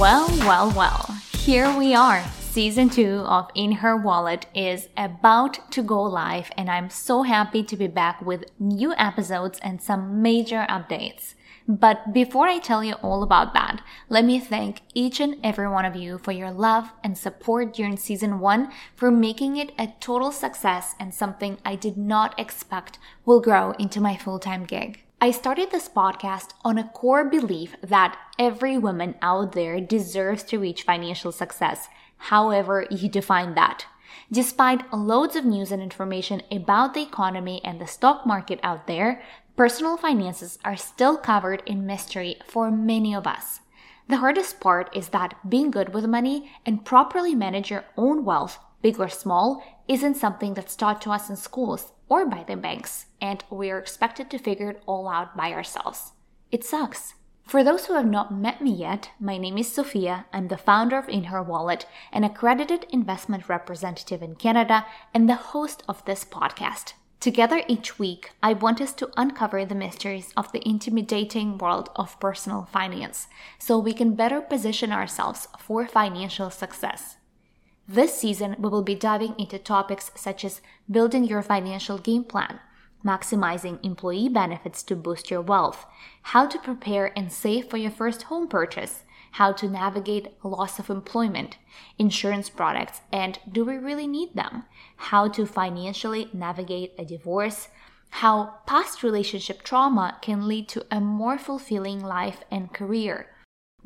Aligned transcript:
Well, 0.00 0.30
well, 0.48 0.72
well, 0.74 1.14
here 1.34 1.76
we 1.76 1.94
are. 1.94 2.24
Season 2.38 2.88
2 2.88 3.18
of 3.26 3.50
In 3.54 3.70
Her 3.70 3.94
Wallet 3.94 4.46
is 4.54 4.88
about 4.96 5.70
to 5.72 5.82
go 5.82 6.02
live, 6.02 6.50
and 6.56 6.70
I'm 6.70 6.88
so 6.88 7.22
happy 7.22 7.62
to 7.64 7.76
be 7.76 7.86
back 7.86 8.22
with 8.22 8.46
new 8.58 8.94
episodes 8.94 9.58
and 9.62 9.82
some 9.82 10.22
major 10.22 10.64
updates. 10.70 11.34
But 11.68 12.14
before 12.14 12.48
I 12.48 12.60
tell 12.60 12.82
you 12.82 12.94
all 13.02 13.22
about 13.22 13.52
that, 13.52 13.82
let 14.08 14.24
me 14.24 14.40
thank 14.40 14.80
each 14.94 15.20
and 15.20 15.36
every 15.44 15.68
one 15.68 15.84
of 15.84 15.94
you 15.94 16.16
for 16.16 16.32
your 16.32 16.50
love 16.50 16.94
and 17.04 17.18
support 17.18 17.74
during 17.74 17.98
season 17.98 18.40
one 18.40 18.72
for 18.96 19.10
making 19.10 19.58
it 19.58 19.70
a 19.78 19.92
total 20.00 20.32
success 20.32 20.94
and 20.98 21.12
something 21.12 21.58
I 21.62 21.76
did 21.76 21.98
not 21.98 22.40
expect 22.40 22.98
will 23.26 23.40
grow 23.42 23.72
into 23.72 24.00
my 24.00 24.16
full 24.16 24.38
time 24.38 24.64
gig. 24.64 25.02
I 25.22 25.32
started 25.32 25.70
this 25.70 25.86
podcast 25.86 26.52
on 26.64 26.78
a 26.78 26.88
core 26.88 27.26
belief 27.26 27.76
that 27.82 28.16
every 28.38 28.78
woman 28.78 29.16
out 29.20 29.52
there 29.52 29.78
deserves 29.78 30.42
to 30.44 30.58
reach 30.58 30.84
financial 30.84 31.30
success, 31.30 31.88
however 32.16 32.86
you 32.90 33.06
define 33.06 33.54
that. 33.54 33.84
Despite 34.32 34.90
loads 34.94 35.36
of 35.36 35.44
news 35.44 35.72
and 35.72 35.82
information 35.82 36.40
about 36.50 36.94
the 36.94 37.02
economy 37.02 37.60
and 37.62 37.78
the 37.78 37.86
stock 37.86 38.24
market 38.24 38.60
out 38.62 38.86
there, 38.86 39.20
personal 39.56 39.98
finances 39.98 40.58
are 40.64 40.74
still 40.74 41.18
covered 41.18 41.62
in 41.66 41.84
mystery 41.84 42.36
for 42.46 42.70
many 42.70 43.14
of 43.14 43.26
us. 43.26 43.60
The 44.08 44.16
hardest 44.24 44.58
part 44.58 44.88
is 44.96 45.10
that 45.10 45.34
being 45.46 45.70
good 45.70 45.92
with 45.92 46.06
money 46.06 46.50
and 46.64 46.82
properly 46.82 47.34
manage 47.34 47.70
your 47.70 47.84
own 47.98 48.24
wealth, 48.24 48.58
big 48.80 48.98
or 48.98 49.10
small, 49.10 49.62
isn't 49.86 50.16
something 50.16 50.54
that's 50.54 50.76
taught 50.76 51.02
to 51.02 51.10
us 51.10 51.28
in 51.28 51.36
schools 51.36 51.92
or 52.10 52.26
by 52.26 52.42
the 52.42 52.56
banks, 52.56 53.06
and 53.22 53.42
we 53.48 53.70
are 53.70 53.78
expected 53.78 54.30
to 54.30 54.38
figure 54.38 54.68
it 54.68 54.82
all 54.84 55.08
out 55.08 55.34
by 55.34 55.52
ourselves. 55.52 56.12
It 56.52 56.64
sucks. 56.64 57.14
For 57.44 57.64
those 57.64 57.86
who 57.86 57.94
have 57.94 58.06
not 58.06 58.34
met 58.34 58.60
me 58.60 58.72
yet, 58.72 59.10
my 59.18 59.38
name 59.38 59.56
is 59.56 59.70
Sofiia. 59.70 60.24
I'm 60.32 60.48
the 60.48 60.58
founder 60.58 60.98
of 60.98 61.08
In 61.08 61.24
Her 61.24 61.42
Wallet, 61.42 61.86
an 62.12 62.24
accredited 62.24 62.86
investment 62.90 63.48
representative 63.48 64.22
in 64.22 64.34
Canada, 64.34 64.86
and 65.14 65.28
the 65.28 65.36
host 65.36 65.82
of 65.88 66.04
this 66.04 66.24
podcast. 66.24 66.92
Together 67.20 67.62
each 67.68 67.98
week, 67.98 68.30
I 68.42 68.54
want 68.54 68.80
us 68.80 68.92
to 68.94 69.10
uncover 69.16 69.64
the 69.64 69.74
mysteries 69.74 70.32
of 70.36 70.50
the 70.52 70.66
intimidating 70.66 71.58
world 71.58 71.90
of 71.94 72.18
personal 72.18 72.68
finance 72.72 73.28
so 73.58 73.78
we 73.78 73.92
can 73.92 74.14
better 74.14 74.40
position 74.40 74.90
ourselves 74.90 75.46
for 75.58 75.86
financial 75.86 76.50
success. 76.50 77.16
This 77.92 78.14
season, 78.14 78.54
we 78.60 78.68
will 78.68 78.84
be 78.84 78.94
diving 78.94 79.34
into 79.36 79.58
topics 79.58 80.12
such 80.14 80.44
as 80.44 80.60
building 80.88 81.24
your 81.24 81.42
financial 81.42 81.98
game 81.98 82.22
plan, 82.22 82.60
maximizing 83.04 83.84
employee 83.84 84.28
benefits 84.28 84.84
to 84.84 84.94
boost 84.94 85.28
your 85.28 85.40
wealth, 85.40 85.86
how 86.22 86.46
to 86.46 86.58
prepare 86.60 87.10
and 87.18 87.32
save 87.32 87.66
for 87.66 87.78
your 87.78 87.90
first 87.90 88.22
home 88.22 88.46
purchase, 88.46 89.02
how 89.32 89.50
to 89.50 89.68
navigate 89.68 90.28
loss 90.44 90.78
of 90.78 90.88
employment, 90.88 91.58
insurance 91.98 92.48
products, 92.48 93.00
and 93.10 93.40
do 93.50 93.64
we 93.64 93.76
really 93.76 94.06
need 94.06 94.36
them, 94.36 94.66
how 95.10 95.26
to 95.26 95.44
financially 95.44 96.30
navigate 96.32 96.92
a 96.96 97.04
divorce, 97.04 97.70
how 98.10 98.54
past 98.66 99.02
relationship 99.02 99.64
trauma 99.64 100.16
can 100.22 100.46
lead 100.46 100.68
to 100.68 100.86
a 100.92 101.00
more 101.00 101.38
fulfilling 101.38 101.98
life 101.98 102.44
and 102.52 102.72
career 102.72 103.26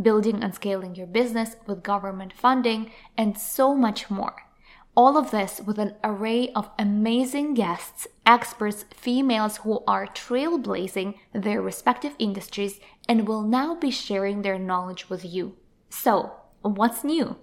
building 0.00 0.42
and 0.42 0.54
scaling 0.54 0.94
your 0.94 1.06
business 1.06 1.56
with 1.66 1.82
government 1.82 2.32
funding, 2.32 2.90
and 3.16 3.38
so 3.38 3.74
much 3.74 4.10
more. 4.10 4.44
All 4.96 5.16
of 5.16 5.32
this 5.32 5.60
with 5.60 5.78
an 5.78 5.96
array 6.04 6.50
of 6.50 6.70
amazing 6.78 7.54
guests, 7.54 8.06
experts, 8.24 8.84
females 8.94 9.58
who 9.58 9.82
are 9.88 10.06
trailblazing 10.06 11.14
their 11.32 11.60
respective 11.60 12.14
industries 12.18 12.78
and 13.08 13.26
will 13.26 13.42
now 13.42 13.74
be 13.74 13.90
sharing 13.90 14.42
their 14.42 14.58
knowledge 14.58 15.10
with 15.10 15.24
you. 15.24 15.56
So, 15.90 16.32
what's 16.62 17.02
new? 17.02 17.36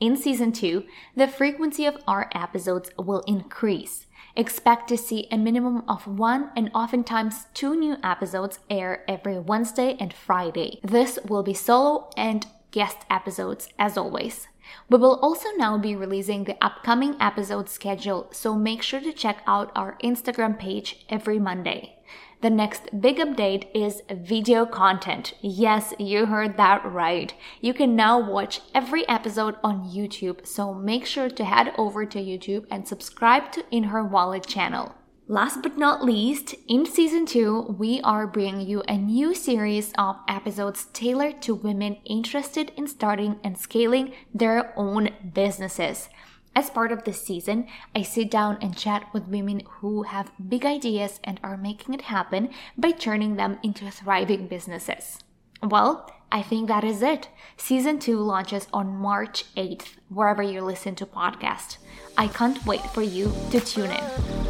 In 0.00 0.16
season 0.16 0.52
2, 0.52 0.84
the 1.16 1.26
frequency 1.26 1.84
of 1.84 1.96
our 2.06 2.30
episodes 2.32 2.90
will 2.96 3.24
increase. 3.26 4.06
Expect 4.36 4.88
to 4.88 4.96
see 4.96 5.26
a 5.32 5.36
minimum 5.36 5.82
of 5.88 6.06
one 6.06 6.50
and 6.54 6.70
oftentimes 6.72 7.46
two 7.52 7.74
new 7.74 7.96
episodes 8.04 8.60
air 8.70 9.04
every 9.08 9.40
Wednesday 9.40 9.96
and 9.98 10.12
Friday. 10.12 10.78
This 10.84 11.18
will 11.26 11.42
be 11.42 11.54
solo 11.54 12.10
and 12.16 12.46
guest 12.70 12.98
episodes 13.10 13.68
as 13.76 13.96
always. 13.98 14.46
We 14.88 14.98
will 14.98 15.18
also 15.20 15.48
now 15.56 15.78
be 15.78 15.96
releasing 15.96 16.44
the 16.44 16.56
upcoming 16.62 17.16
episode 17.20 17.68
schedule, 17.68 18.28
so 18.32 18.54
make 18.54 18.82
sure 18.82 19.00
to 19.00 19.12
check 19.12 19.42
out 19.46 19.72
our 19.74 19.96
Instagram 20.02 20.58
page 20.58 21.04
every 21.08 21.38
Monday. 21.38 21.96
The 22.40 22.50
next 22.50 23.00
big 23.00 23.18
update 23.18 23.66
is 23.74 24.02
video 24.08 24.64
content. 24.64 25.34
Yes, 25.40 25.92
you 25.98 26.26
heard 26.26 26.56
that 26.56 26.84
right. 26.84 27.34
You 27.60 27.74
can 27.74 27.96
now 27.96 28.18
watch 28.20 28.60
every 28.74 29.08
episode 29.08 29.56
on 29.64 29.90
YouTube, 29.90 30.46
so 30.46 30.72
make 30.72 31.04
sure 31.04 31.28
to 31.28 31.44
head 31.44 31.74
over 31.76 32.06
to 32.06 32.18
YouTube 32.18 32.66
and 32.70 32.86
subscribe 32.86 33.50
to 33.52 33.64
In 33.72 33.84
Her 33.84 34.04
Wallet 34.04 34.46
channel. 34.46 34.94
Last 35.30 35.60
but 35.62 35.76
not 35.76 36.02
least, 36.02 36.54
in 36.68 36.86
season 36.86 37.26
2, 37.26 37.76
we 37.78 38.00
are 38.00 38.26
bringing 38.26 38.66
you 38.66 38.82
a 38.88 38.96
new 38.96 39.34
series 39.34 39.92
of 39.98 40.16
episodes 40.26 40.86
tailored 40.94 41.42
to 41.42 41.54
women 41.54 41.98
interested 42.06 42.72
in 42.78 42.86
starting 42.86 43.38
and 43.44 43.58
scaling 43.58 44.14
their 44.32 44.72
own 44.74 45.10
businesses. 45.34 46.08
As 46.56 46.70
part 46.70 46.92
of 46.92 47.04
this 47.04 47.20
season, 47.22 47.66
I 47.94 48.04
sit 48.04 48.30
down 48.30 48.56
and 48.62 48.74
chat 48.74 49.04
with 49.12 49.28
women 49.28 49.64
who 49.68 50.04
have 50.04 50.32
big 50.48 50.64
ideas 50.64 51.20
and 51.22 51.38
are 51.42 51.58
making 51.58 51.92
it 51.92 52.08
happen 52.08 52.48
by 52.78 52.92
turning 52.92 53.36
them 53.36 53.58
into 53.62 53.90
thriving 53.90 54.48
businesses. 54.48 55.18
Well, 55.62 56.10
I 56.32 56.40
think 56.40 56.68
that 56.68 56.84
is 56.84 57.02
it. 57.02 57.28
Season 57.58 57.98
2 57.98 58.18
launches 58.18 58.66
on 58.72 58.96
March 58.96 59.44
8th, 59.56 59.96
wherever 60.08 60.42
you 60.42 60.62
listen 60.62 60.94
to 60.94 61.04
podcasts. 61.04 61.76
I 62.16 62.28
can't 62.28 62.64
wait 62.64 62.80
for 62.92 63.02
you 63.02 63.30
to 63.50 63.60
tune 63.60 63.90
in. 63.90 64.47